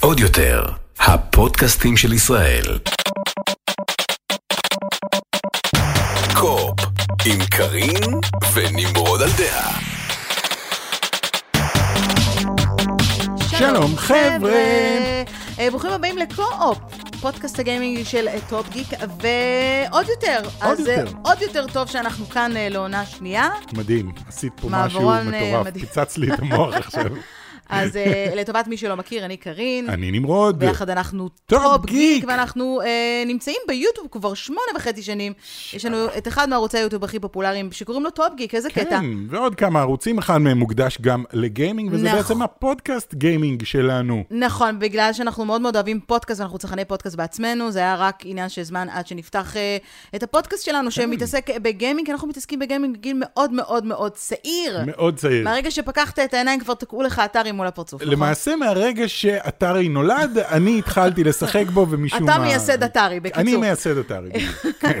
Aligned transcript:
עוד 0.00 0.20
יותר, 0.20 0.64
הפודקאסטים 1.00 1.96
של 1.96 2.12
ישראל. 2.12 2.78
קו-אופ, 6.34 6.80
עם 7.24 7.38
קארין 7.50 8.20
ונמרוד 8.54 9.22
על 9.22 9.30
דעה. 9.38 9.78
שלום 13.58 13.96
חבר'ה. 13.96 14.52
אה, 15.58 15.70
ברוכים 15.70 15.90
הבאים 15.90 16.18
לקו-אופ, 16.18 16.78
פודקאסט 17.24 17.58
הגיימינג 17.58 18.02
של 18.02 18.28
אה, 18.28 18.38
Top 18.48 18.68
Geek, 18.68 18.88
ועוד 18.90 20.06
יותר. 20.08 20.40
עוד 20.44 20.78
אז 20.80 20.88
אה, 20.88 20.94
יותר. 20.94 21.12
עוד 21.22 21.42
יותר 21.42 21.66
טוב 21.72 21.88
שאנחנו 21.88 22.26
כאן 22.26 22.56
אה, 22.56 22.68
לעונה 22.68 23.06
שנייה. 23.06 23.48
מדהים, 23.72 24.12
עשית 24.28 24.52
פה 24.60 24.68
משהו 24.70 25.10
מטורף. 25.24 25.66
פיצץ 25.72 26.18
לי 26.18 26.32
את 26.34 26.38
המוח 26.38 26.74
עכשיו. 26.74 27.04
אז 27.68 27.96
אה, 27.96 28.32
לטובת 28.36 28.68
מי 28.68 28.76
שלא 28.76 28.96
מכיר, 28.96 29.24
אני 29.24 29.36
קארין. 29.36 29.90
אני 29.90 30.10
נמרוד. 30.10 30.58
ביחד 30.58 30.90
אנחנו 30.90 31.28
Top 31.46 31.86
Geek. 31.86 32.24
ואנחנו 32.28 32.80
אה, 32.84 33.22
נמצאים 33.26 33.56
ביוטיוב 33.68 34.06
כבר 34.10 34.34
שמונה 34.34 34.60
וחצי 34.76 35.02
שנים. 35.02 35.32
יש 35.72 35.84
לנו 35.84 36.06
את 36.18 36.28
אחד 36.28 36.48
מערוצי 36.48 36.78
היוטיוב 36.78 37.04
הכי 37.04 37.18
פופולריים, 37.18 37.72
שקוראים 37.72 38.04
לו 38.04 38.10
Top 38.10 38.34
Geek, 38.36 38.54
איזה 38.54 38.70
קטע. 38.70 39.00
כן, 39.00 39.04
ועוד 39.28 39.54
כמה 39.54 39.80
ערוצים, 39.80 40.18
אחד 40.18 40.38
מהם 40.38 40.58
מוקדש 40.58 40.98
גם 41.00 41.24
לגיימינג, 41.32 41.92
וזה 41.92 42.06
נכון. 42.06 42.18
בעצם 42.18 42.42
הפודקאסט 42.42 43.14
גיימינג 43.14 43.64
שלנו. 43.64 44.24
נכון, 44.30 44.78
בגלל 44.78 45.12
שאנחנו 45.12 45.44
מאוד 45.44 45.60
מאוד 45.60 45.76
אוהבים 45.76 46.00
פודקאסט, 46.00 46.40
ואנחנו 46.40 46.58
צרכני 46.58 46.84
פודקאסט 46.84 47.16
בעצמנו, 47.16 47.70
זה 47.70 47.78
היה 47.78 47.96
רק 47.96 48.22
עניין 48.24 48.48
של 48.48 48.62
זמן 48.62 48.88
עד 48.90 49.06
שנפתח 49.06 49.56
אה, 49.56 49.76
את 50.14 50.22
הפודקאסט 50.22 50.64
שלנו, 50.64 50.84
כן. 50.84 50.90
שמתעסק 50.90 51.50
בגיימינג, 51.62 52.10
אנחנו 52.10 52.28
מתעסקים 52.28 52.58
בגיימינג 52.58 52.96
בגיל 52.96 53.16
מאוד 53.20 53.52
מאוד 53.52 53.84
מאוד 53.84 54.12
צעיר. 54.12 54.80
מאוד 54.86 55.16
צעיר. 55.16 55.44
מהרגע 55.44 55.70
שפקחת 55.70 56.18
את 56.18 56.34
העיניים, 56.34 56.60
כבר 56.60 56.74
תקעו 56.74 57.02
לך 57.02 57.22
Atari 57.24 57.53
מול 57.54 57.66
הפרצוף, 57.66 58.02
נכון? 58.02 58.12
למעשה, 58.12 58.56
מהרגע 58.56 59.08
שאתרי 59.08 59.88
נולד, 59.88 60.38
אני 60.38 60.78
התחלתי 60.78 61.24
לשחק 61.24 61.64
בו, 61.66 61.86
ומשום 61.90 62.22
מה... 62.22 62.34
אתה 62.34 62.42
מייסד 62.42 62.82
אתרי, 62.82 63.20
בקיצור. 63.20 63.42
אני 63.42 63.56
מייסד 63.56 63.98
אתרי. 63.98 64.30
כן. 64.80 65.00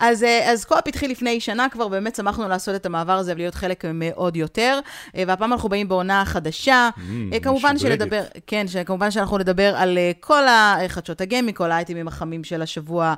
אז, 0.00 0.22
אה, 0.22 0.52
אז 0.52 0.64
קו-אפ 0.64 0.88
התחיל 0.88 1.10
לפני 1.10 1.40
שנה 1.40 1.68
כבר, 1.68 1.88
באמת 1.88 2.14
שמחנו 2.14 2.48
לעשות 2.48 2.74
את 2.74 2.86
המעבר 2.86 3.12
הזה 3.12 3.32
ולהיות 3.32 3.54
חלק 3.54 3.84
מעוד 3.94 4.36
יותר, 4.36 4.80
אה, 5.16 5.24
והפעם 5.26 5.52
אנחנו 5.52 5.68
באים 5.68 5.88
בעונה 5.88 6.24
חדשה. 6.24 6.90
אה, 7.32 7.40
כמובן 7.40 7.74
משודרגת. 7.74 8.00
שנדבר, 8.00 8.22
כן, 8.46 8.66
כמובן 8.86 9.10
שאנחנו 9.10 9.38
נדבר 9.38 9.76
על 9.76 9.98
כל 10.20 10.42
החדשות 10.48 11.20
הגיימינג, 11.20 11.56
כל 11.56 11.70
האייטמים 11.72 12.08
החמים 12.08 12.44
של 12.44 12.62
השבוע 12.62 13.14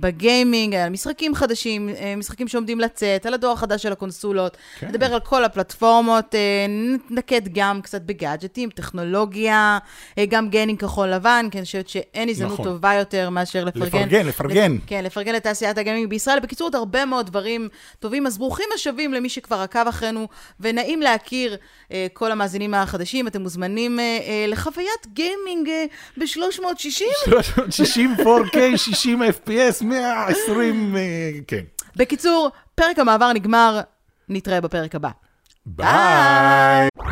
בגיימינג, 0.00 0.74
על 0.74 0.88
משחקים 0.88 1.34
חדשים, 1.34 1.88
משחקים 2.16 2.48
שעומדים 2.48 2.80
לצאת, 2.80 3.26
על 3.26 3.34
הדור 3.34 3.52
החדש 3.52 3.82
של 3.82 3.92
הקונסולות, 3.92 4.56
כן. 4.78 4.88
נדבר 4.88 5.14
על 5.14 5.20
כל 5.20 5.44
הפלטפורמות, 5.44 6.34
נתנקד 6.68 7.40
גם 7.52 7.80
קצת 7.86 8.02
בגאדג'טים, 8.02 8.70
טכנולוגיה, 8.70 9.78
אה, 10.18 10.26
גם 10.26 10.48
גיימינג 10.48 10.80
כחול 10.80 11.08
לבן, 11.08 11.46
כי 11.50 11.58
אני 11.58 11.64
חושבת 11.64 11.88
שאין 11.88 12.28
הזדמנות 12.28 12.52
נכון. 12.52 12.64
טובה 12.64 12.94
יותר 12.94 13.30
מאשר 13.30 13.64
לפרגן. 13.64 13.86
לפרגן, 13.86 14.26
לפרגן. 14.26 14.76
כן, 14.86 15.04
לפרגן 15.04 15.34
לתעשיית 15.34 15.78
הגיימינג 15.78 16.10
בישראל. 16.10 16.40
בקיצור, 16.40 16.66
עוד 16.66 16.74
הרבה 16.74 17.04
מאוד 17.04 17.26
דברים 17.26 17.68
טובים. 17.98 18.26
אז 18.26 18.38
ברוכים 18.38 18.66
השבים 18.74 19.12
למי 19.12 19.28
שכבר 19.28 19.60
עקב 19.60 19.88
אחרינו, 19.88 20.28
ונעים 20.60 21.00
להכיר 21.00 21.56
אה, 21.92 22.06
כל 22.12 22.32
המאזינים 22.32 22.74
החדשים. 22.74 23.28
אתם 23.28 23.42
מוזמנים 23.42 24.00
אה, 24.00 24.04
אה, 24.04 24.44
לחוויית 24.48 25.06
גיימינג 25.12 25.68
אה, 25.68 25.84
ב-360. 26.16 27.02
360 27.24 28.14
4K, 28.18 28.76
60 28.76 29.22
FPS, 29.22 29.84
120, 29.84 30.96
אה, 30.96 31.30
כן. 31.46 31.64
בקיצור, 31.96 32.50
פרק 32.74 32.98
המעבר 32.98 33.32
נגמר, 33.32 33.80
נתראה 34.28 34.60
בפרק 34.60 34.94
הבא. 34.94 35.10
ביי. 35.66 36.88